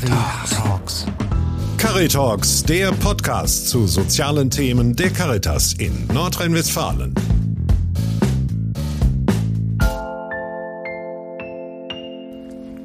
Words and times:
Caritalks. 0.00 1.06
Caritalks, 1.76 2.62
der 2.62 2.90
Podcast 2.92 3.68
zu 3.68 3.86
sozialen 3.86 4.48
Themen 4.48 4.96
der 4.96 5.10
Caritas 5.10 5.74
in 5.74 6.06
Nordrhein-Westfalen. 6.06 7.14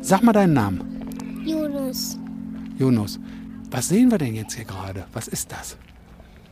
Sag 0.02 0.24
mal 0.24 0.34
deinen 0.34 0.54
Namen. 0.54 1.46
Yunus. 1.46 2.18
Yunus. 2.78 3.18
Was 3.72 3.88
sehen 3.88 4.12
wir 4.12 4.18
denn 4.18 4.36
jetzt 4.36 4.56
hier 4.56 4.66
gerade? 4.66 5.06
Was 5.14 5.30
ist 5.30 5.54
das? 5.54 5.78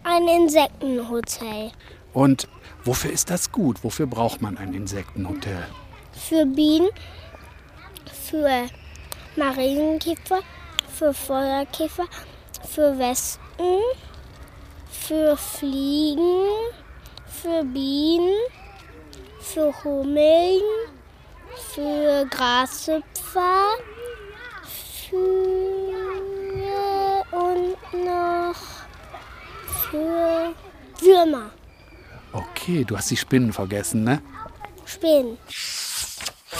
Ein 0.05 0.29
Insektenhotel. 0.43 1.71
Und 2.13 2.47
wofür 2.85 3.11
ist 3.11 3.29
das 3.29 3.51
gut? 3.51 3.83
Wofür 3.83 4.07
braucht 4.07 4.41
man 4.41 4.57
ein 4.57 4.73
Insektenhotel? 4.73 5.65
Für 6.13 6.45
Bienen, 6.45 6.87
für 8.05 8.69
Marienkäfer, 9.35 10.39
für 10.87 11.13
Feuerkäfer, 11.13 12.05
für 12.67 12.97
Wespen, 12.97 13.79
für 14.89 15.35
Fliegen, 15.37 16.47
für 17.25 17.63
Bienen, 17.63 18.35
für 19.39 19.73
Hummeln, 19.83 20.61
für 21.73 22.25
Grashüpfer, 22.29 23.75
für 25.09 25.63
und 27.31 28.05
noch 28.05 28.55
für 29.89 30.53
Würmer, 30.99 31.49
Okay, 32.33 32.83
du 32.83 32.97
hast 32.97 33.11
die 33.11 33.17
Spinnen 33.17 33.53
vergessen, 33.53 34.03
ne? 34.03 34.19
Spinnen. 34.85 35.37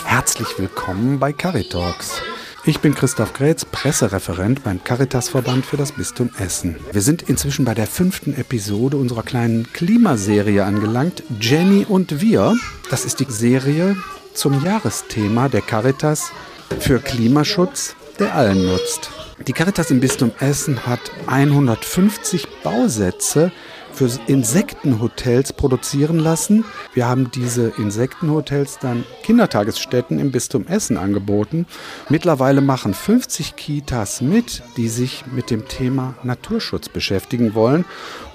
Herzlich 0.05 0.47
willkommen 0.59 1.19
bei 1.19 1.33
Caritalks. 1.33 2.21
Ich 2.65 2.79
bin 2.79 2.95
Christoph 2.95 3.33
Grätz, 3.33 3.65
Pressereferent 3.65 4.63
beim 4.63 4.81
Caritasverband 4.81 5.65
für 5.65 5.75
das 5.75 5.91
Bistum 5.91 6.29
Essen. 6.39 6.77
Wir 6.93 7.01
sind 7.01 7.23
inzwischen 7.23 7.65
bei 7.65 7.73
der 7.73 7.87
fünften 7.87 8.33
Episode 8.35 8.95
unserer 8.95 9.23
kleinen 9.23 9.67
Klimaserie 9.73 10.63
angelangt. 10.63 11.23
Jenny 11.41 11.85
und 11.85 12.21
wir. 12.21 12.55
Das 12.89 13.03
ist 13.03 13.19
die 13.19 13.29
Serie 13.29 13.97
zum 14.33 14.63
Jahresthema 14.63 15.49
der 15.49 15.59
Caritas 15.59 16.31
für 16.79 16.99
Klimaschutz, 16.99 17.97
der 18.17 18.33
allen 18.33 18.65
nutzt. 18.65 19.11
Die 19.45 19.53
Caritas 19.53 19.91
im 19.91 19.99
Bistum 19.99 20.31
Essen 20.39 20.87
hat 20.87 21.01
150 21.27 22.47
Bausätze 22.63 23.51
für 23.93 24.09
Insektenhotels 24.27 25.53
produzieren 25.53 26.19
lassen. 26.19 26.65
Wir 26.93 27.07
haben 27.07 27.31
diese 27.31 27.73
Insektenhotels 27.77 28.79
dann 28.79 29.05
Kindertagesstätten 29.23 30.19
im 30.19 30.31
Bistum 30.31 30.67
Essen 30.67 30.97
angeboten. 30.97 31.65
Mittlerweile 32.09 32.61
machen 32.61 32.93
50 32.93 33.55
Kitas 33.55 34.21
mit, 34.21 34.63
die 34.77 34.89
sich 34.89 35.25
mit 35.31 35.51
dem 35.51 35.67
Thema 35.67 36.15
Naturschutz 36.23 36.89
beschäftigen 36.89 37.53
wollen 37.53 37.85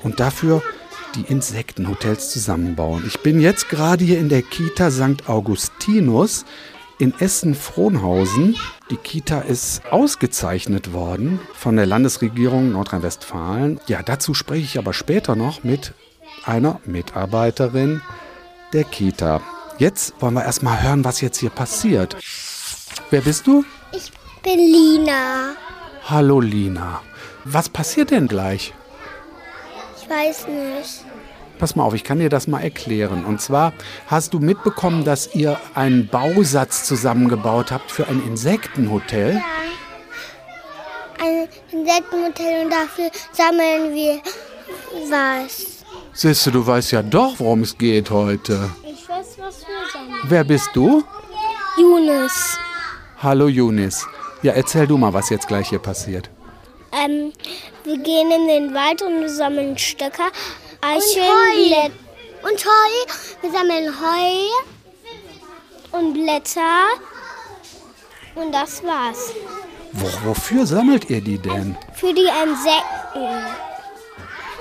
und 0.03 0.21
dafür 0.21 0.63
die 1.15 1.33
Insektenhotels 1.33 2.31
zusammenbauen. 2.31 3.05
Ich 3.07 3.21
bin 3.21 3.41
jetzt 3.41 3.69
gerade 3.69 4.05
hier 4.05 4.19
in 4.19 4.29
der 4.29 4.43
Kita 4.43 4.91
St. 4.91 5.29
Augustinus 5.29 6.45
in 6.99 7.15
Essen-Frohnhausen. 7.19 8.57
Die 8.91 8.97
Kita 8.97 9.41
ist 9.41 9.83
ausgezeichnet 9.91 10.93
worden 10.93 11.41
von 11.55 11.77
der 11.77 11.87
Landesregierung 11.87 12.73
Nordrhein-Westfalen. 12.73 13.81
Ja, 13.87 14.03
dazu 14.03 14.35
spreche 14.35 14.65
ich 14.65 14.79
aber 14.79 14.93
später 14.93 15.37
noch 15.37 15.65
mit 15.65 15.95
einer 16.45 16.81
Mitarbeiterin 16.85 18.03
der 18.73 18.85
Kita. 18.85 19.41
Jetzt 19.79 20.15
wollen 20.21 20.35
wir 20.35 20.45
erstmal 20.45 20.83
hören, 20.83 21.05
was 21.05 21.21
jetzt 21.21 21.39
hier 21.39 21.51
passiert. 21.51 22.17
Wer 23.11 23.21
bist 23.21 23.47
du? 23.47 23.65
Ich 23.93 24.13
bin 24.43 24.59
Lina. 24.59 25.55
Hallo 26.05 26.41
Lina. 26.41 27.01
Was 27.45 27.69
passiert 27.69 28.11
denn 28.11 28.27
gleich? 28.29 28.75
Ich 29.97 30.11
weiß 30.11 30.49
nicht. 30.49 31.05
Pass 31.59 31.75
mal 31.75 31.85
auf, 31.85 31.95
ich 31.95 32.05
kann 32.05 32.21
dir 32.21 32.29
das 32.29 32.47
mal 32.47 32.61
erklären. 32.61 33.25
Und 33.25 33.41
zwar 33.41 33.73
hast 34.07 34.33
du 34.33 34.39
mitbekommen, 34.39 35.05
dass 35.05 35.35
ihr 35.35 35.59
einen 35.75 36.07
Bausatz 36.07 36.85
zusammengebaut 36.85 37.73
habt 37.73 37.91
für 37.91 38.07
ein 38.07 38.23
Insektenhotel. 38.27 39.43
Ein 41.21 41.49
Insektenhotel 41.73 42.65
und 42.65 42.71
dafür 42.73 43.11
sammeln 43.33 43.93
wir 43.93 44.21
was. 45.11 45.85
Siehst 46.13 46.47
du, 46.47 46.51
du 46.53 46.67
weißt 46.67 46.93
ja 46.93 47.03
doch, 47.03 47.35
worum 47.39 47.63
es 47.63 47.77
geht 47.77 48.11
heute. 48.11 48.71
Ich 48.85 49.09
weiß, 49.09 49.37
was 49.39 49.61
wir 49.61 49.91
sammeln. 49.93 50.21
Wer 50.25 50.45
bist 50.45 50.71
du? 50.75 51.03
Yunus. 51.77 52.57
Hallo 53.21 53.49
Yunis. 53.49 54.07
Ja, 54.43 54.53
erzähl 54.53 54.87
du 54.87 54.97
mal, 54.97 55.13
was 55.13 55.31
jetzt 55.31 55.49
gleich 55.49 55.69
hier 55.69 55.81
passiert. 55.81 56.31
Ähm, 56.93 57.33
wir 57.85 57.99
gehen 57.99 58.31
in 58.31 58.49
den 58.49 58.75
Wald 58.75 59.03
und 59.03 59.29
sammeln 59.29 59.77
Stöcker, 59.77 60.31
Eicheln, 60.81 61.25
Heu. 61.27 61.67
Blätter. 61.69 61.95
Und 62.43 62.65
Heu. 62.65 63.43
Wir 63.43 63.51
sammeln 63.53 63.95
Heu 64.01 65.99
und 65.99 66.15
Blätter. 66.15 66.85
Und 68.35 68.53
das 68.53 68.83
war's. 68.85 69.33
Wo, 69.93 70.29
wofür 70.29 70.67
sammelt 70.67 71.11
ihr 71.11 71.21
die 71.21 71.39
denn? 71.39 71.77
Für 71.95 72.13
die 72.15 72.29
Insekten. 72.45 73.45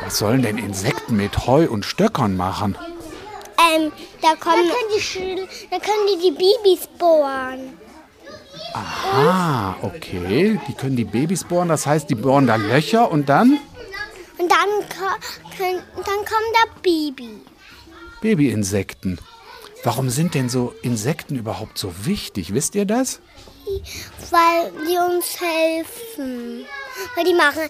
Was 0.01 0.17
sollen 0.19 0.41
denn 0.41 0.57
Insekten 0.57 1.17
mit 1.17 1.45
Heu 1.45 1.67
und 1.69 1.85
Stöckern 1.85 2.35
machen? 2.38 2.77
Ähm, 3.75 3.91
da 4.22 4.29
kommen. 4.35 4.67
Da 4.67 4.73
können 4.73 4.91
die, 4.95 5.01
Schül- 5.01 5.47
da 5.69 5.79
können 5.79 6.07
die 6.07 6.29
die 6.29 6.31
Babys 6.31 6.88
bohren. 6.97 7.77
Ah, 8.73 9.75
okay. 9.81 10.59
Die 10.67 10.73
können 10.73 10.95
die 10.95 11.03
Babys 11.03 11.44
bohren, 11.44 11.67
das 11.69 11.85
heißt, 11.85 12.09
die 12.09 12.16
bohren 12.16 12.47
da 12.47 12.56
Löcher 12.56 13.11
und 13.11 13.27
dann 13.29 13.59
Und 14.37 14.51
dann, 14.51 14.69
dann 15.59 16.15
kommt 16.17 16.53
da 16.53 16.79
Baby. 16.81 17.41
Babyinsekten. 18.21 19.19
Warum 19.83 20.09
sind 20.09 20.33
denn 20.33 20.49
so 20.49 20.73
Insekten 20.81 21.35
überhaupt 21.35 21.77
so 21.77 21.93
wichtig? 22.05 22.53
Wisst 22.53 22.75
ihr 22.75 22.85
das? 22.85 23.19
Weil 24.31 24.71
die 24.87 24.97
uns 24.97 25.39
helfen. 25.39 26.65
Weil 27.15 27.25
die 27.25 27.33
machen 27.33 27.63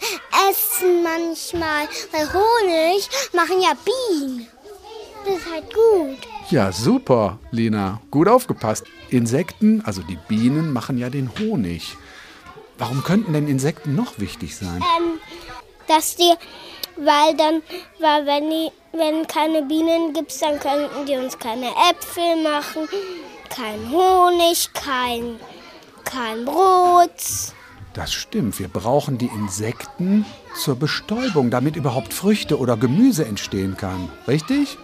Essen 0.49 1.03
manchmal. 1.03 1.87
Weil 2.11 2.27
Honig 2.33 3.09
machen 3.33 3.61
ja 3.61 3.73
Bienen. 3.85 4.47
Das 5.25 5.37
ist 5.37 5.51
halt 5.51 5.73
gut. 5.73 6.17
Ja, 6.49 6.71
super, 6.71 7.39
Lina. 7.51 8.01
Gut 8.09 8.27
aufgepasst. 8.27 8.85
Insekten, 9.09 9.81
also 9.81 10.01
die 10.01 10.17
Bienen, 10.27 10.71
machen 10.71 10.97
ja 10.97 11.09
den 11.09 11.29
Honig. 11.39 11.97
Warum 12.77 13.03
könnten 13.03 13.33
denn 13.33 13.47
Insekten 13.47 13.95
noch 13.95 14.19
wichtig 14.19 14.55
sein? 14.55 14.81
Ähm, 14.97 15.19
dass 15.87 16.15
die, 16.15 16.33
weil 16.97 17.35
dann, 17.35 17.61
weil 17.99 18.25
wenn 18.25 18.49
die, 18.49 18.71
wenn 18.93 19.27
keine 19.27 19.63
Bienen 19.63 20.13
gibt, 20.13 20.41
dann 20.41 20.59
könnten 20.59 21.05
die 21.05 21.15
uns 21.15 21.37
keine 21.37 21.67
Äpfel 21.89 22.41
machen, 22.43 22.87
kein 23.49 23.91
Honig, 23.91 24.71
kein, 24.73 25.39
kein 26.03 26.45
Brot. 26.45 27.11
Das 27.93 28.13
stimmt. 28.13 28.59
Wir 28.59 28.67
brauchen 28.67 29.17
die 29.17 29.25
Insekten 29.25 30.25
zur 30.55 30.75
Bestäubung, 30.75 31.49
damit 31.49 31.75
überhaupt 31.75 32.13
Früchte 32.13 32.59
oder 32.59 32.77
Gemüse 32.77 33.25
entstehen 33.25 33.75
kann. 33.75 34.09
Richtig? 34.27 34.77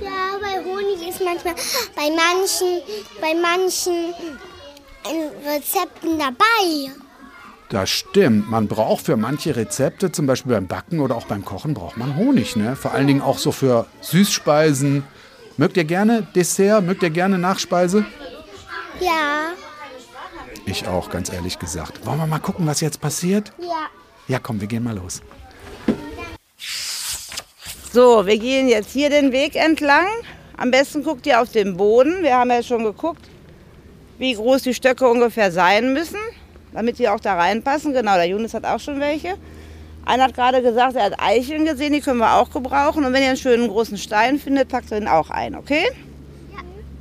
Ja, 0.00 0.38
weil 0.40 0.64
Honig 0.64 1.06
ist 1.06 1.20
manchmal 1.22 1.54
bei 1.94 2.10
manchen, 2.10 2.80
bei 3.20 3.34
manchen 3.34 4.14
Rezepten 5.44 6.18
dabei. 6.18 6.92
Das 7.68 7.90
stimmt. 7.90 8.48
Man 8.50 8.68
braucht 8.68 9.06
für 9.06 9.16
manche 9.16 9.56
Rezepte, 9.56 10.12
zum 10.12 10.26
Beispiel 10.26 10.52
beim 10.52 10.66
Backen 10.68 11.00
oder 11.00 11.16
auch 11.16 11.26
beim 11.26 11.44
Kochen, 11.44 11.74
braucht 11.74 11.96
man 11.96 12.16
Honig. 12.16 12.54
Ne? 12.56 12.76
Vor 12.76 12.92
allen 12.92 13.06
Dingen 13.08 13.22
auch 13.22 13.38
so 13.38 13.50
für 13.50 13.86
Süßspeisen. 14.02 15.02
Mögt 15.56 15.76
ihr 15.76 15.84
gerne 15.84 16.26
Dessert? 16.34 16.84
Mögt 16.84 17.02
ihr 17.02 17.10
gerne 17.10 17.38
Nachspeise? 17.38 18.04
Ja, 19.00 19.50
Ich 20.64 20.86
auch, 20.86 21.10
ganz 21.10 21.32
ehrlich 21.32 21.58
gesagt. 21.58 22.04
Wollen 22.06 22.18
wir 22.18 22.26
mal 22.26 22.38
gucken, 22.38 22.66
was 22.66 22.80
jetzt 22.80 23.00
passiert? 23.00 23.52
ja. 23.58 23.86
Ja, 24.28 24.40
komm, 24.40 24.60
wir 24.60 24.66
gehen 24.66 24.82
mal 24.82 24.96
los. 24.96 25.22
So, 27.92 28.26
wir 28.26 28.38
gehen 28.38 28.68
jetzt 28.68 28.90
hier 28.90 29.08
den 29.10 29.30
Weg 29.32 29.54
entlang. 29.56 30.06
Am 30.56 30.70
besten 30.70 31.02
guckt 31.04 31.26
ihr 31.26 31.40
auf 31.40 31.50
den 31.52 31.76
Boden. 31.76 32.22
Wir 32.22 32.34
haben 32.36 32.50
ja 32.50 32.62
schon 32.62 32.82
geguckt, 32.84 33.24
wie 34.18 34.34
groß 34.34 34.62
die 34.62 34.74
Stöcke 34.74 35.06
ungefähr 35.08 35.52
sein 35.52 35.92
müssen, 35.92 36.18
damit 36.76 36.98
die 36.98 37.08
auch 37.08 37.18
da 37.20 37.34
reinpassen. 37.34 37.94
Genau, 37.94 38.14
der 38.16 38.26
Jonas 38.26 38.52
hat 38.52 38.66
auch 38.66 38.78
schon 38.78 39.00
welche. 39.00 39.34
Einer 40.04 40.24
hat 40.24 40.34
gerade 40.34 40.62
gesagt, 40.62 40.94
er 40.94 41.04
hat 41.04 41.14
Eicheln 41.18 41.64
gesehen, 41.64 41.94
die 41.94 42.00
können 42.02 42.18
wir 42.18 42.34
auch 42.34 42.50
gebrauchen. 42.50 43.04
Und 43.04 43.12
wenn 43.14 43.22
ihr 43.22 43.28
einen 43.28 43.38
schönen 43.38 43.66
großen 43.68 43.96
Stein 43.96 44.38
findet, 44.38 44.68
packt 44.68 44.92
ihr 44.92 45.00
den 45.00 45.08
auch 45.08 45.30
ein, 45.30 45.54
okay? 45.56 45.84
Ja. 46.52 46.58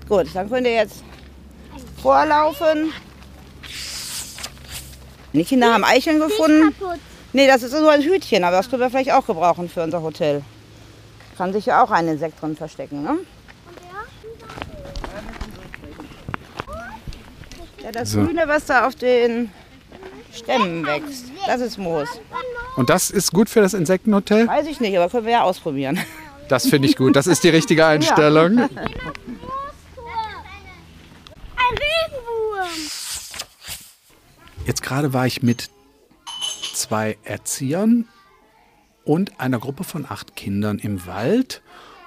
Gut, 0.08 0.34
dann 0.34 0.50
könnt 0.50 0.66
ihr 0.66 0.74
jetzt 0.74 1.04
vorlaufen. 2.02 2.94
Die 5.34 5.44
Kinder 5.44 5.74
haben 5.74 5.84
Eicheln 5.84 6.20
gefunden. 6.20 6.74
Nee, 7.34 7.46
das 7.48 7.62
ist 7.64 7.74
nur 7.74 7.92
ein 7.92 8.02
Hütchen, 8.02 8.46
aber 8.46 8.56
das 8.56 8.70
können 8.70 8.82
wir 8.82 8.90
vielleicht 8.90 9.12
auch 9.12 9.28
gebrauchen 9.28 9.68
für 9.70 9.84
unser 9.84 10.02
Hotel. 10.02 10.42
Kann 11.38 11.52
sich 11.52 11.66
ja 11.66 11.84
auch 11.84 11.92
ein 11.92 12.08
Insekt 12.08 12.42
drin 12.42 12.56
verstecken, 12.56 13.04
ne? 13.04 13.18
Ja, 17.84 17.92
das 17.92 18.12
So. 18.12 18.24
Grüne, 18.24 18.46
was 18.48 18.66
da 18.66 18.88
auf 18.88 18.96
den 18.96 19.52
Stämmen 20.36 20.86
wächst. 20.86 21.26
Das 21.48 21.62
ist 21.62 21.78
Moos. 21.78 22.10
Und 22.76 22.90
das 22.90 23.10
ist 23.10 23.32
gut 23.32 23.50
für 23.50 23.62
das 23.62 23.74
Insektenhotel? 23.74 24.48
Weiß 24.48 24.68
ich 24.68 24.80
nicht, 24.80 24.98
aber 24.98 25.10
können 25.10 25.26
wir 25.26 25.34
ja 25.34 25.42
ausprobieren. 25.44 26.00
Das 26.50 26.68
finde 26.68 26.88
ich 26.88 26.96
gut. 26.96 27.16
Das 27.16 27.28
ist 27.28 27.44
die 27.44 27.50
richtige 27.50 27.86
Einstellung. 27.86 28.60
Ein 28.60 28.70
Regenwurm. 31.72 32.70
Jetzt 34.68 34.84
gerade 34.84 35.14
war 35.14 35.26
ich 35.26 35.42
mit 35.42 35.70
zwei 36.74 37.18
Erziehern 37.24 38.08
und 39.04 39.40
einer 39.40 39.60
Gruppe 39.60 39.84
von 39.84 40.06
acht 40.08 40.36
Kindern 40.36 40.80
im 40.80 41.08
Wald 41.08 41.62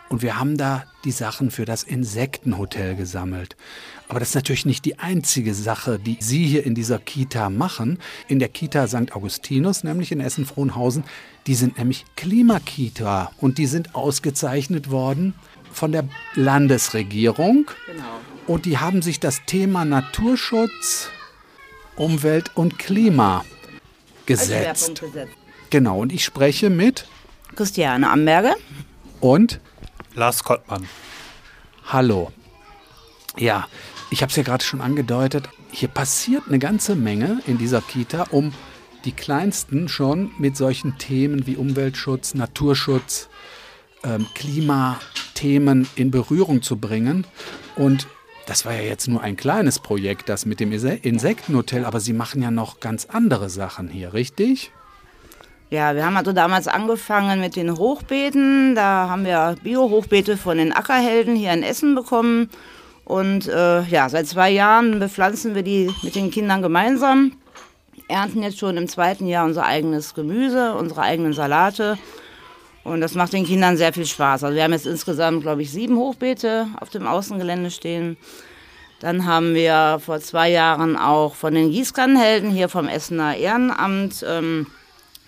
und 0.09 0.23
wir 0.23 0.39
haben 0.39 0.57
da 0.57 0.85
die 1.05 1.11
Sachen 1.11 1.51
für 1.51 1.65
das 1.65 1.83
Insektenhotel 1.83 2.97
gesammelt. 2.97 3.57
Aber 4.09 4.21
das 4.21 4.31
ist 4.31 4.35
natürlich 4.35 4.65
nicht 4.65 4.85
die 4.87 4.99
einzige 4.99 5.55
Sache, 5.55 5.99
die 5.99 6.17
Sie 6.21 6.47
hier 6.47 6.65
in 6.65 6.75
dieser 6.75 6.99
Kita 6.99 7.51
machen. 7.51 7.99
In 8.27 8.39
der 8.39 8.49
Kita 8.49 8.89
St. 8.89 9.13
Augustinus, 9.13 9.85
nämlich 9.85 10.11
in 10.11 10.21
Essen-Frohnhausen, 10.21 11.05
die 11.47 11.55
sind 11.55 11.77
nämlich 11.77 12.07
Klimakita 12.17 13.33
und 13.39 13.59
die 13.59 13.67
sind 13.67 13.95
ausgezeichnet 13.95 14.91
worden 14.91 15.35
von 15.73 15.93
der 15.93 16.09
Landesregierung. 16.35 17.71
Und 18.47 18.65
die 18.65 18.79
haben 18.79 19.03
sich 19.03 19.21
das 19.21 19.43
Thema 19.47 19.85
Naturschutz, 19.85 21.11
Umwelt 21.97 22.53
und 22.55 22.79
Klima 22.79 23.45
gesetzt. 24.25 24.85
Schwerpunkt 24.85 25.01
gesetzt. 25.01 25.33
Genau, 25.71 26.01
und 26.01 26.13
ich 26.13 26.25
spreche 26.25 26.71
mit 26.71 27.07
Christiane 27.57 28.09
Amberge. 28.09 28.55
und 29.21 29.61
Lars 30.19 30.43
Kottmann. 30.43 30.89
Hallo. 31.87 32.33
Ja, 33.37 33.69
ich 34.11 34.21
habe 34.23 34.31
es 34.31 34.37
ja 34.37 34.43
gerade 34.43 34.65
schon 34.65 34.81
angedeutet. 34.81 35.49
Hier 35.71 35.89
passiert 35.89 36.43
eine 36.49 36.59
ganze 36.59 36.97
Menge 36.97 37.41
in 37.47 37.57
dieser 37.57 37.81
Kita, 37.81 38.27
um 38.31 38.53
die 39.05 39.13
Kleinsten 39.13 39.89
schon 39.89 40.33
mit 40.39 40.57
solchen 40.57 40.99
Themen 40.99 41.47
wie 41.47 41.57
Umweltschutz, 41.57 42.35
Naturschutz, 42.35 43.29
ähm, 44.03 44.27
Klimathemen 44.35 45.87
in 45.95 46.11
Berührung 46.11 46.63
zu 46.63 46.79
bringen. 46.79 47.25
Und 47.77 48.09
das 48.47 48.65
war 48.65 48.75
ja 48.75 48.83
jetzt 48.83 49.07
nur 49.07 49.23
ein 49.23 49.37
kleines 49.37 49.79
Projekt, 49.79 50.29
das 50.29 50.47
mit 50.47 50.59
dem 50.59 50.73
Insektenhotel, 50.73 51.85
aber 51.85 52.01
Sie 52.01 52.13
machen 52.13 52.43
ja 52.43 52.51
noch 52.51 52.81
ganz 52.81 53.05
andere 53.05 53.51
Sachen 53.51 53.89
hier, 53.89 54.15
richtig? 54.15 54.73
Ja, 55.71 55.95
wir 55.95 56.07
haben 56.07 56.17
also 56.17 56.33
damals 56.33 56.67
angefangen 56.67 57.41
mit 57.41 57.55
den 57.55 57.77
Hochbeeten. 57.77 58.75
Da 58.75 59.09
haben 59.11 59.27
wir 59.27 59.55
Bio-Hochbeete 59.63 60.39
von 60.39 60.57
den 60.57 60.73
Ackerhelden 60.73 61.37
hier 61.37 61.53
in 61.53 61.63
Essen 61.63 61.95
bekommen. 61.95 62.49
Und 63.05 63.49
äh, 63.49 63.83
ja, 63.83 64.09
seit 64.09 64.27
zwei 64.27 64.51
Jahren 64.51 64.99
bepflanzen 64.99 65.55
wir 65.55 65.63
die 65.63 65.91
mit 66.03 66.15
den 66.15 66.31
Kindern 66.31 66.63
gemeinsam. 66.63 67.33
Ernten 68.09 68.43
jetzt 68.43 68.59
schon 68.59 68.79
im 68.79 68.89
zweiten 68.89 69.27
Jahr 69.27 69.45
unser 69.45 69.67
eigenes 69.67 70.15
Gemüse, 70.15 70.75
unsere 70.75 71.03
eigenen 71.03 71.35
Salate. 71.35 71.99
Und 72.83 73.03
das 73.03 73.15
macht 73.15 73.35
den 73.35 73.45
Kindern 73.45 73.77
sehr 73.77 73.93
viel 73.93 74.07
Spaß. 74.07 74.45
Also 74.45 74.57
wir 74.57 74.65
haben 74.65 74.73
jetzt 74.73 74.87
insgesamt, 74.87 75.43
glaube 75.43 75.61
ich, 75.61 75.71
sieben 75.71 75.99
Hochbeete 75.99 76.67
auf 76.81 76.89
dem 76.89 77.07
Außengelände 77.07 77.71
stehen. 77.71 78.17
Dann 79.01 79.27
haben 79.27 79.55
wir 79.55 80.01
vor 80.03 80.21
zwei 80.21 80.51
Jahren 80.51 80.97
auch 80.97 81.35
von 81.35 81.53
den 81.53 81.71
Gießkannenhelden 81.71 82.51
hier 82.51 82.71
vom 82.71 82.89
Essener 82.89 83.37
Ehrenamt 83.37 84.25
ähm, 84.27 84.67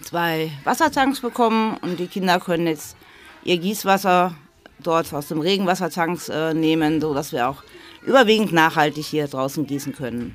zwei 0.03 0.51
Wassertanks 0.65 1.21
bekommen 1.21 1.77
und 1.79 1.99
die 1.99 2.07
Kinder 2.07 2.41
können 2.41 2.67
jetzt 2.67 2.97
ihr 3.45 3.59
Gießwasser 3.59 4.35
dort 4.83 5.13
aus 5.13 5.29
dem 5.29 5.41
Regenwassertanks 5.41 6.29
äh, 6.29 6.55
nehmen, 6.55 7.01
sodass 7.01 7.33
wir 7.33 7.49
auch 7.49 7.63
überwiegend 8.05 8.53
nachhaltig 8.53 9.05
hier 9.07 9.29
draußen 9.29 9.67
gießen 9.67 9.95
können. 9.95 10.35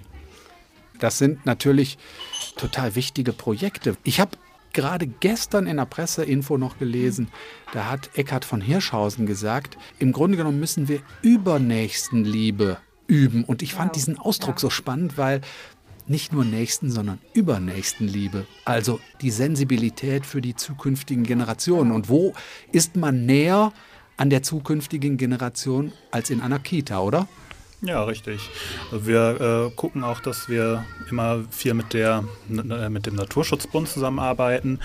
Das 1.00 1.17
sind 1.17 1.45
natürlich 1.45 1.97
total 2.56 2.95
wichtige 2.95 3.33
Projekte. 3.33 3.97
Ich 4.03 4.19
habe 4.19 4.38
gerade 4.73 5.07
gestern 5.07 5.68
in 5.68 5.77
der 5.77 5.85
Presseinfo 5.85 6.57
noch 6.57 6.77
gelesen, 6.77 7.29
da 7.73 7.89
hat 7.89 8.09
Eckhard 8.15 8.45
von 8.45 8.61
Hirschhausen 8.61 9.25
gesagt, 9.25 9.77
im 10.00 10.11
Grunde 10.11 10.38
genommen 10.38 10.59
müssen 10.59 10.88
wir 10.88 11.01
Übernächstenliebe 11.21 12.77
üben. 13.07 13.44
Und 13.44 13.61
ich 13.61 13.73
fand 13.73 13.95
diesen 13.95 14.18
Ausdruck 14.18 14.59
so 14.59 14.69
spannend, 14.69 15.18
weil 15.18 15.41
nicht 16.07 16.34
nur 16.34 16.46
Nächsten, 16.46 16.92
sondern 16.92 17.19
Übernächstenliebe. 17.34 18.46
Also 18.63 19.00
die 19.22 19.31
Sensibilität 19.31 20.25
für 20.25 20.42
die 20.42 20.56
zukünftigen 20.56 21.24
Generationen. 21.24 21.92
Und 21.92 22.10
wo 22.10 22.34
ist 22.72 22.96
man 22.96 23.25
näher 23.25 23.74
an 24.18 24.30
der 24.30 24.44
zukünftigen 24.44 25.18
Generation 25.18 25.92
als 26.12 26.30
in 26.30 26.42
einer 26.42 26.60
Kita, 26.60 27.00
oder? 27.00 27.28
Ja, 27.81 28.04
richtig. 28.04 28.50
Wir 28.92 29.69
äh, 29.69 29.75
gucken 29.75 30.04
auch, 30.04 30.19
dass 30.19 30.50
wir 30.50 30.86
immer 31.10 31.44
viel 31.52 31.74
mit, 31.74 31.94
der, 31.94 32.24
äh, 32.50 32.90
mit 32.90 33.06
dem 33.06 33.16
Naturschutzbund 33.16 33.88
zusammenarbeiten. 33.88 34.80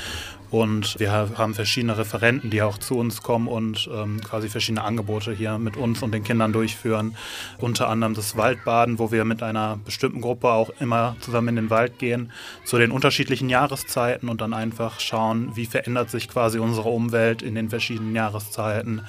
Und 0.50 0.99
wir 0.99 1.12
ha- 1.12 1.29
haben 1.37 1.55
verschiedene 1.55 1.97
Referenten, 1.97 2.50
die 2.50 2.61
auch 2.62 2.76
zu 2.79 2.99
uns 2.99 3.23
kommen 3.23 3.47
und 3.47 3.88
ähm, 3.93 4.20
quasi 4.20 4.49
verschiedene 4.49 4.82
Angebote 4.82 5.32
hier 5.32 5.58
mit 5.58 5.76
uns 5.76 6.02
und 6.02 6.12
den 6.12 6.25
Kindern 6.25 6.52
durchführen. 6.52 7.14
Unter 7.58 7.88
anderem 7.88 8.14
das 8.14 8.37
Waldbaden, 8.37 8.99
wo 8.99 9.12
wir 9.12 9.25
mit 9.25 9.43
einer 9.43 9.79
bestimmten 9.85 10.20
Gruppe 10.20 10.49
auch 10.50 10.70
immer 10.81 11.17
zusammen 11.20 11.49
in 11.50 11.56
den 11.56 11.70
Wald 11.70 11.99
gehen, 12.00 12.32
zu 12.64 12.79
den 12.79 12.91
unterschiedlichen 12.91 13.49
Jahreszeiten 13.49 14.29
und 14.29 14.41
dann 14.41 14.52
einfach 14.52 14.99
schauen, 14.99 15.55
wie 15.55 15.67
verändert 15.67 16.11
sich 16.11 16.29
quasi 16.29 16.58
unsere 16.58 16.88
Umwelt 16.88 17.43
in 17.43 17.55
den 17.55 17.70
verschiedenen 17.70 18.14
Jahreszeiten. 18.17 19.02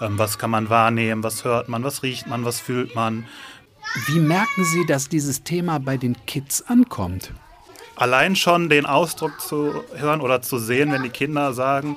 Ähm, 0.00 0.18
was 0.18 0.38
kann 0.38 0.50
man 0.50 0.68
wahrnehmen, 0.68 1.22
was 1.22 1.44
hört 1.44 1.68
man, 1.68 1.84
was 1.84 2.02
riecht 2.02 2.26
man, 2.26 2.44
was 2.44 2.58
fühlt 2.58 2.94
man. 2.96 3.24
Wie 4.06 4.18
merken 4.18 4.64
Sie, 4.64 4.84
dass 4.84 5.08
dieses 5.08 5.44
Thema 5.44 5.78
bei 5.78 5.96
den 5.96 6.16
Kids 6.26 6.62
ankommt? 6.66 7.32
Allein 7.98 8.36
schon 8.36 8.68
den 8.68 8.86
Ausdruck 8.86 9.40
zu 9.40 9.82
hören 9.96 10.20
oder 10.20 10.40
zu 10.40 10.58
sehen, 10.58 10.92
wenn 10.92 11.02
die 11.02 11.10
Kinder 11.10 11.52
sagen, 11.52 11.96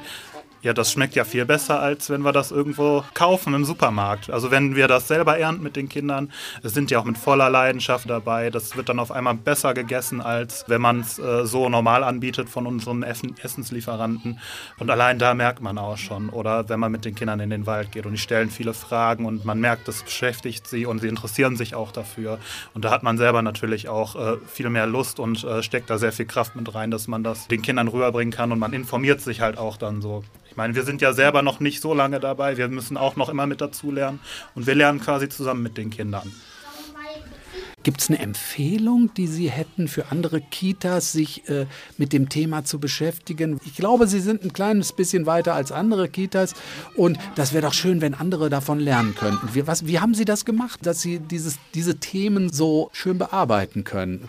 ja, 0.61 0.73
das 0.73 0.91
schmeckt 0.91 1.15
ja 1.15 1.23
viel 1.23 1.45
besser, 1.45 1.79
als 1.79 2.09
wenn 2.09 2.21
wir 2.21 2.31
das 2.31 2.51
irgendwo 2.51 3.03
kaufen 3.13 3.53
im 3.53 3.65
Supermarkt. 3.65 4.29
Also 4.29 4.51
wenn 4.51 4.75
wir 4.75 4.87
das 4.87 5.07
selber 5.07 5.37
ernten 5.39 5.63
mit 5.63 5.75
den 5.75 5.89
Kindern, 5.89 6.31
sind 6.61 6.91
ja 6.91 6.99
auch 6.99 7.05
mit 7.05 7.17
voller 7.17 7.49
Leidenschaft 7.49 8.09
dabei. 8.09 8.51
Das 8.51 8.75
wird 8.75 8.89
dann 8.89 8.99
auf 8.99 9.11
einmal 9.11 9.33
besser 9.33 9.73
gegessen, 9.73 10.21
als 10.21 10.65
wenn 10.67 10.81
man 10.81 10.99
es 10.99 11.17
äh, 11.17 11.45
so 11.45 11.67
normal 11.67 12.03
anbietet 12.03 12.49
von 12.49 12.67
unseren 12.67 13.01
Essen 13.01 13.35
Essenslieferanten. 13.41 14.39
Und 14.77 14.91
allein 14.91 15.17
da 15.17 15.33
merkt 15.33 15.61
man 15.61 15.77
auch 15.79 15.97
schon. 15.97 16.29
Oder 16.29 16.69
wenn 16.69 16.79
man 16.79 16.91
mit 16.91 17.05
den 17.05 17.15
Kindern 17.15 17.39
in 17.39 17.49
den 17.49 17.65
Wald 17.65 17.91
geht 17.91 18.05
und 18.05 18.13
die 18.13 18.19
stellen 18.19 18.51
viele 18.51 18.73
Fragen 18.73 19.25
und 19.25 19.45
man 19.45 19.59
merkt, 19.59 19.87
das 19.87 20.03
beschäftigt 20.03 20.67
sie 20.67 20.85
und 20.85 20.99
sie 20.99 21.07
interessieren 21.07 21.55
sich 21.55 21.73
auch 21.73 21.91
dafür. 21.91 22.37
Und 22.73 22.85
da 22.85 22.91
hat 22.91 23.01
man 23.01 23.17
selber 23.17 23.41
natürlich 23.41 23.89
auch 23.89 24.15
äh, 24.15 24.37
viel 24.47 24.69
mehr 24.69 24.85
Lust 24.85 25.19
und 25.19 25.43
äh, 25.43 25.63
steckt 25.63 25.89
da 25.89 25.97
sehr 25.97 26.11
viel 26.11 26.25
Kraft 26.25 26.55
mit 26.55 26.73
rein, 26.75 26.91
dass 26.91 27.07
man 27.07 27.23
das 27.23 27.47
den 27.47 27.63
Kindern 27.63 27.87
rüberbringen 27.87 28.31
kann 28.31 28.51
und 28.51 28.59
man 28.59 28.73
informiert 28.73 29.21
sich 29.21 29.41
halt 29.41 29.57
auch 29.57 29.77
dann 29.77 30.01
so. 30.01 30.23
Ich 30.51 30.57
meine, 30.57 30.75
wir 30.75 30.83
sind 30.83 31.01
ja 31.01 31.13
selber 31.13 31.43
noch 31.43 31.61
nicht 31.61 31.79
so 31.79 31.93
lange 31.93 32.19
dabei, 32.19 32.57
wir 32.57 32.67
müssen 32.67 32.97
auch 32.97 33.15
noch 33.15 33.29
immer 33.29 33.47
mit 33.47 33.61
dazu 33.61 33.89
lernen 33.89 34.19
und 34.53 34.67
wir 34.67 34.75
lernen 34.75 34.99
quasi 34.99 35.29
zusammen 35.29 35.63
mit 35.63 35.77
den 35.77 35.89
Kindern. 35.89 36.29
Gibt 37.83 38.01
es 38.01 38.09
eine 38.09 38.19
Empfehlung, 38.19 39.13
die 39.13 39.27
Sie 39.27 39.49
hätten 39.49 39.87
für 39.87 40.11
andere 40.11 40.41
Kitas, 40.41 41.13
sich 41.13 41.47
äh, 41.49 41.67
mit 41.97 42.11
dem 42.11 42.27
Thema 42.27 42.65
zu 42.65 42.79
beschäftigen? 42.79 43.61
Ich 43.65 43.75
glaube, 43.75 44.07
Sie 44.07 44.19
sind 44.19 44.43
ein 44.43 44.51
kleines 44.51 44.91
bisschen 44.91 45.25
weiter 45.25 45.55
als 45.55 45.71
andere 45.71 46.09
Kitas 46.09 46.53
und 46.97 47.17
das 47.35 47.53
wäre 47.53 47.65
doch 47.65 47.73
schön, 47.73 48.01
wenn 48.01 48.13
andere 48.13 48.49
davon 48.49 48.81
lernen 48.81 49.15
könnten. 49.15 49.55
Wie, 49.55 49.65
was, 49.67 49.87
wie 49.87 50.01
haben 50.01 50.13
Sie 50.13 50.25
das 50.25 50.43
gemacht, 50.43 50.81
dass 50.85 51.01
Sie 51.01 51.19
dieses, 51.19 51.59
diese 51.73 51.95
Themen 51.95 52.51
so 52.51 52.89
schön 52.91 53.17
bearbeiten 53.17 53.85
können? 53.85 54.27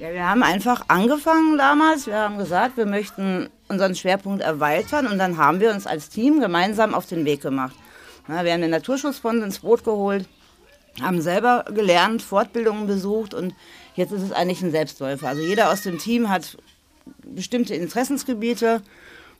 Ja, 0.00 0.14
wir 0.14 0.26
haben 0.26 0.42
einfach 0.42 0.84
angefangen 0.88 1.58
damals. 1.58 2.06
Wir 2.06 2.16
haben 2.16 2.38
gesagt, 2.38 2.78
wir 2.78 2.86
möchten 2.86 3.50
unseren 3.68 3.94
Schwerpunkt 3.94 4.40
erweitern 4.40 5.06
und 5.06 5.18
dann 5.18 5.36
haben 5.36 5.60
wir 5.60 5.70
uns 5.72 5.86
als 5.86 6.08
Team 6.08 6.40
gemeinsam 6.40 6.94
auf 6.94 7.04
den 7.04 7.26
Weg 7.26 7.42
gemacht. 7.42 7.76
Na, 8.26 8.42
wir 8.42 8.54
haben 8.54 8.62
den 8.62 8.70
Naturschutzbund 8.70 9.44
ins 9.44 9.58
Boot 9.58 9.84
geholt, 9.84 10.26
haben 11.02 11.20
selber 11.20 11.66
gelernt, 11.68 12.22
Fortbildungen 12.22 12.86
besucht 12.86 13.34
und 13.34 13.54
jetzt 13.94 14.10
ist 14.12 14.22
es 14.22 14.32
eigentlich 14.32 14.62
ein 14.62 14.70
Selbstläufer. 14.70 15.28
Also 15.28 15.42
jeder 15.42 15.70
aus 15.70 15.82
dem 15.82 15.98
Team 15.98 16.30
hat 16.30 16.56
bestimmte 17.22 17.74
Interessensgebiete, 17.74 18.80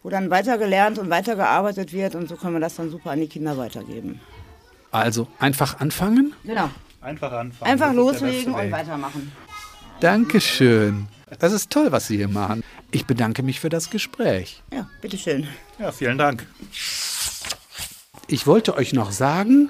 wo 0.02 0.10
dann 0.10 0.28
weitergelernt 0.28 0.98
und 0.98 1.08
weitergearbeitet 1.08 1.94
wird 1.94 2.14
und 2.14 2.28
so 2.28 2.36
können 2.36 2.52
wir 2.52 2.60
das 2.60 2.76
dann 2.76 2.90
super 2.90 3.12
an 3.12 3.20
die 3.20 3.28
Kinder 3.28 3.56
weitergeben. 3.56 4.20
Also 4.90 5.26
einfach 5.38 5.80
anfangen? 5.80 6.34
Genau. 6.44 6.68
Einfach 7.00 7.32
anfangen. 7.32 7.72
Einfach 7.72 7.86
das 7.86 7.96
loslegen 7.96 8.52
und 8.52 8.70
weitermachen. 8.70 9.32
Dankeschön. 10.00 11.08
Das 11.38 11.52
ist 11.52 11.70
toll, 11.70 11.92
was 11.92 12.06
Sie 12.06 12.16
hier 12.16 12.28
machen. 12.28 12.64
Ich 12.90 13.06
bedanke 13.06 13.42
mich 13.42 13.60
für 13.60 13.68
das 13.68 13.90
Gespräch. 13.90 14.62
Ja, 14.72 14.88
bitteschön. 15.02 15.46
Ja, 15.78 15.92
vielen 15.92 16.16
Dank. 16.16 16.46
Ich 18.26 18.46
wollte 18.46 18.76
euch 18.76 18.94
noch 18.94 19.12
sagen, 19.12 19.68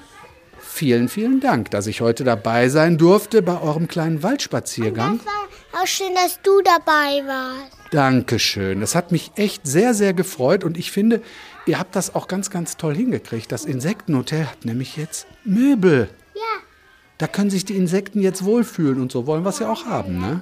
vielen, 0.61 1.09
vielen 1.09 1.41
Dank, 1.41 1.73
dass 1.73 1.89
ich 1.89 2.01
heute 2.01 2.23
dabei 2.23 2.69
sein 2.69 2.97
durfte 2.97 3.43
bei 3.43 3.61
eurem 3.61 3.89
kleinen 3.89 4.23
Waldspaziergang. 4.23 5.21
War 5.25 5.83
auch 5.83 5.87
schön, 5.87 6.15
dass 6.15 6.41
du 6.43 6.61
dabei 6.63 7.27
warst. 7.27 7.73
Dankeschön. 7.91 8.81
Das 8.81 8.95
hat 8.95 9.11
mich 9.11 9.33
echt 9.35 9.67
sehr, 9.67 9.95
sehr 9.95 10.15
gefreut 10.15 10.63
und 10.63 10.79
ich 10.79 10.93
finde, 10.93 11.23
ihr 11.67 11.79
habt 11.81 11.97
das 11.97 12.15
auch 12.15 12.29
ganz, 12.29 12.51
ganz 12.51 12.77
toll 12.77 12.95
hingekriegt. 12.95 13.51
Das 13.51 13.65
Insektenhotel 13.65 14.47
hat 14.47 14.65
nämlich 14.65 14.97
jetzt 14.97 15.27
Möbel. 15.45 16.09
Ja. 17.21 17.27
Da 17.27 17.33
können 17.33 17.51
sich 17.51 17.65
die 17.65 17.77
Insekten 17.77 18.23
jetzt 18.23 18.45
wohlfühlen 18.45 19.01
und 19.01 19.13
so 19.13 19.27
wollen 19.27 19.45
wir 19.45 19.51
es 19.51 19.59
ja 19.59 19.71
auch 19.71 19.85
haben, 19.85 20.21
ne? 20.21 20.41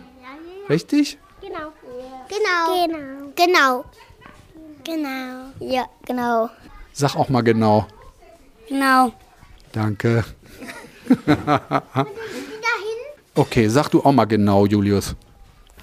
Richtig? 0.68 1.18
Genau. 1.40 1.72
Genau. 2.28 3.32
Genau. 3.34 3.84
Genau. 3.84 3.84
Genau. 4.84 5.74
Ja, 5.74 5.86
genau. 6.06 6.50
Sag 6.92 7.16
auch 7.16 7.28
mal 7.28 7.42
genau. 7.42 7.86
Genau. 8.68 9.12
Danke. 9.72 10.24
Okay, 13.34 13.68
sag 13.68 13.88
du 13.90 14.02
auch 14.02 14.10
mal 14.10 14.24
genau, 14.24 14.66
Julius. 14.66 15.14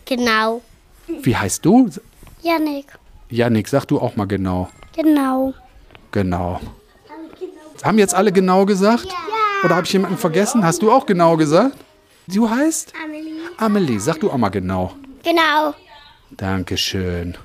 Genau. 0.03 0.61
Wie 1.07 1.37
heißt 1.37 1.63
du? 1.63 1.89
Janik. 2.41 2.87
Janik, 3.29 3.69
sag 3.69 3.85
du 3.85 3.97
auch 3.97 4.17
mal 4.17 4.25
genau. 4.25 4.67
Genau. 4.93 5.53
Genau. 6.11 6.59
Haben 7.81 7.97
jetzt 7.97 8.13
alle 8.13 8.33
genau 8.33 8.65
gesagt? 8.65 9.07
Oder 9.63 9.75
habe 9.75 9.85
ich 9.85 9.93
jemanden 9.93 10.17
vergessen? 10.17 10.63
Hast 10.65 10.81
du 10.81 10.91
auch 10.91 11.05
genau 11.05 11.37
gesagt? 11.37 11.75
Du 12.27 12.49
heißt? 12.49 12.93
Amelie. 13.03 13.33
Amelie, 13.57 13.99
sag 13.99 14.19
du 14.19 14.31
auch 14.31 14.37
mal 14.37 14.49
genau. 14.49 14.93
Genau. 15.23 15.73
Dankeschön. 16.31 17.37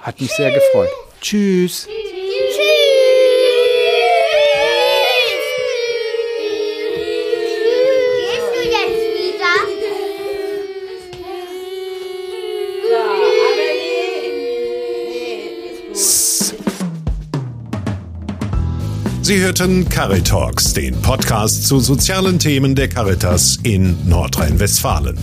Hat 0.00 0.20
mich 0.20 0.30
sehr 0.32 0.52
gefreut. 0.52 0.88
Tschüss. 1.20 1.86
Gehst 1.86 1.96
du 8.54 8.60
jetzt 8.62 9.38
wieder? 9.38 9.54
Sie 19.26 19.40
hörten 19.40 19.88
Caritalks, 19.88 20.72
den 20.72 20.94
Podcast 21.02 21.66
zu 21.66 21.80
sozialen 21.80 22.38
Themen 22.38 22.76
der 22.76 22.86
Caritas 22.86 23.58
in 23.64 23.96
Nordrhein-Westfalen. 24.08 25.16